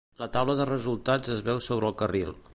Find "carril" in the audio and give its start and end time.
2.03-2.35